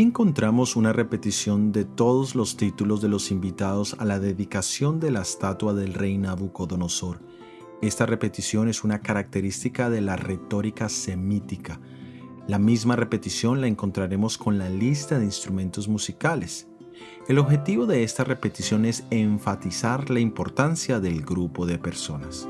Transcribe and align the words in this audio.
Encontramos 0.00 0.76
una 0.76 0.92
repetición 0.92 1.72
de 1.72 1.84
todos 1.84 2.36
los 2.36 2.56
títulos 2.56 3.02
de 3.02 3.08
los 3.08 3.32
invitados 3.32 3.96
a 3.98 4.04
la 4.04 4.20
dedicación 4.20 5.00
de 5.00 5.10
la 5.10 5.22
estatua 5.22 5.74
del 5.74 5.92
rey 5.92 6.16
Nabucodonosor. 6.18 7.18
Esta 7.82 8.06
repetición 8.06 8.68
es 8.68 8.84
una 8.84 9.00
característica 9.00 9.90
de 9.90 10.00
la 10.00 10.14
retórica 10.14 10.88
semítica. 10.88 11.80
La 12.46 12.60
misma 12.60 12.94
repetición 12.94 13.60
la 13.60 13.66
encontraremos 13.66 14.38
con 14.38 14.56
la 14.56 14.68
lista 14.68 15.18
de 15.18 15.24
instrumentos 15.24 15.88
musicales. 15.88 16.68
El 17.26 17.40
objetivo 17.40 17.84
de 17.84 18.04
esta 18.04 18.22
repetición 18.22 18.84
es 18.84 19.02
enfatizar 19.10 20.10
la 20.10 20.20
importancia 20.20 21.00
del 21.00 21.22
grupo 21.22 21.66
de 21.66 21.76
personas. 21.76 22.48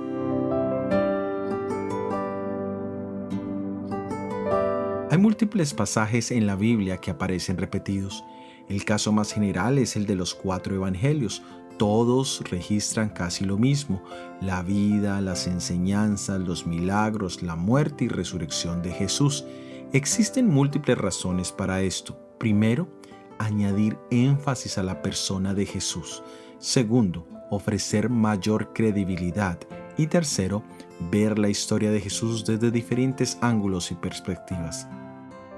Hay 5.18 5.22
múltiples 5.22 5.74
pasajes 5.74 6.30
en 6.30 6.46
la 6.46 6.54
Biblia 6.54 6.98
que 6.98 7.10
aparecen 7.10 7.56
repetidos. 7.56 8.22
El 8.68 8.84
caso 8.84 9.10
más 9.10 9.32
general 9.32 9.78
es 9.78 9.96
el 9.96 10.06
de 10.06 10.14
los 10.14 10.32
cuatro 10.32 10.76
evangelios. 10.76 11.42
Todos 11.76 12.40
registran 12.48 13.08
casi 13.08 13.44
lo 13.44 13.58
mismo, 13.58 14.00
la 14.40 14.62
vida, 14.62 15.20
las 15.20 15.48
enseñanzas, 15.48 16.40
los 16.40 16.68
milagros, 16.68 17.42
la 17.42 17.56
muerte 17.56 18.04
y 18.04 18.08
resurrección 18.08 18.80
de 18.80 18.92
Jesús. 18.92 19.44
Existen 19.92 20.46
múltiples 20.46 20.96
razones 20.96 21.50
para 21.50 21.82
esto. 21.82 22.16
Primero, 22.38 22.86
añadir 23.40 23.98
énfasis 24.12 24.78
a 24.78 24.84
la 24.84 25.02
persona 25.02 25.52
de 25.52 25.66
Jesús. 25.66 26.22
Segundo, 26.60 27.26
ofrecer 27.50 28.08
mayor 28.08 28.72
credibilidad. 28.72 29.58
Y 29.96 30.06
tercero, 30.06 30.62
ver 31.10 31.40
la 31.40 31.48
historia 31.48 31.90
de 31.90 32.00
Jesús 32.00 32.44
desde 32.44 32.70
diferentes 32.70 33.36
ángulos 33.40 33.90
y 33.90 33.96
perspectivas. 33.96 34.86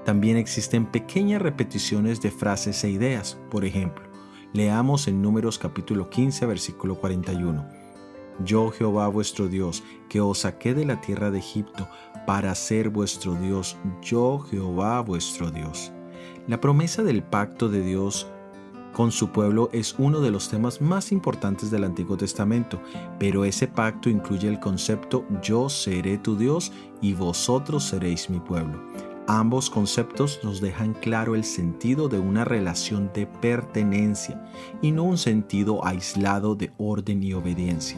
También 0.05 0.37
existen 0.37 0.85
pequeñas 0.85 1.41
repeticiones 1.41 2.21
de 2.21 2.31
frases 2.31 2.83
e 2.83 2.89
ideas. 2.89 3.37
Por 3.51 3.65
ejemplo, 3.65 4.03
leamos 4.51 5.07
en 5.07 5.21
Números 5.21 5.59
capítulo 5.59 6.09
15, 6.09 6.45
versículo 6.47 6.95
41. 6.95 7.67
Yo 8.43 8.71
Jehová 8.71 9.07
vuestro 9.09 9.47
Dios, 9.47 9.83
que 10.09 10.19
os 10.19 10.39
saqué 10.39 10.73
de 10.73 10.85
la 10.85 11.01
tierra 11.01 11.29
de 11.29 11.37
Egipto 11.39 11.87
para 12.25 12.55
ser 12.55 12.89
vuestro 12.89 13.35
Dios, 13.35 13.77
yo 14.01 14.39
Jehová 14.39 15.01
vuestro 15.01 15.51
Dios. 15.51 15.91
La 16.47 16.59
promesa 16.59 17.03
del 17.03 17.21
pacto 17.21 17.69
de 17.69 17.83
Dios 17.83 18.27
con 18.93 19.11
su 19.11 19.29
pueblo 19.29 19.69
es 19.71 19.95
uno 19.99 20.19
de 20.19 20.31
los 20.31 20.49
temas 20.49 20.81
más 20.81 21.11
importantes 21.11 21.69
del 21.69 21.83
Antiguo 21.83 22.17
Testamento, 22.17 22.81
pero 23.19 23.45
ese 23.45 23.67
pacto 23.67 24.09
incluye 24.09 24.47
el 24.47 24.59
concepto 24.59 25.25
yo 25.41 25.69
seré 25.69 26.17
tu 26.17 26.35
Dios 26.35 26.71
y 27.01 27.13
vosotros 27.13 27.83
seréis 27.83 28.29
mi 28.29 28.39
pueblo. 28.39 28.81
Ambos 29.27 29.69
conceptos 29.69 30.39
nos 30.43 30.61
dejan 30.61 30.93
claro 30.93 31.35
el 31.35 31.43
sentido 31.43 32.09
de 32.09 32.19
una 32.19 32.43
relación 32.43 33.11
de 33.13 33.27
pertenencia 33.27 34.43
y 34.81 34.91
no 34.91 35.03
un 35.03 35.17
sentido 35.17 35.85
aislado 35.85 36.55
de 36.55 36.71
orden 36.77 37.23
y 37.23 37.33
obediencia. 37.33 37.97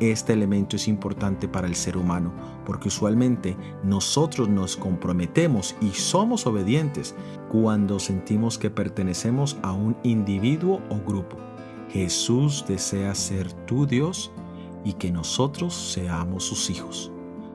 Este 0.00 0.32
elemento 0.32 0.74
es 0.74 0.88
importante 0.88 1.46
para 1.46 1.68
el 1.68 1.76
ser 1.76 1.96
humano 1.96 2.32
porque 2.66 2.88
usualmente 2.88 3.56
nosotros 3.84 4.48
nos 4.48 4.76
comprometemos 4.76 5.76
y 5.80 5.90
somos 5.90 6.46
obedientes 6.46 7.14
cuando 7.50 8.00
sentimos 8.00 8.58
que 8.58 8.70
pertenecemos 8.70 9.56
a 9.62 9.72
un 9.72 9.96
individuo 10.02 10.80
o 10.88 10.98
grupo. 10.98 11.36
Jesús 11.90 12.64
desea 12.66 13.14
ser 13.14 13.52
tu 13.66 13.86
Dios 13.86 14.32
y 14.84 14.94
que 14.94 15.12
nosotros 15.12 15.74
seamos 15.74 16.44
sus 16.44 16.70
hijos. 16.70 17.13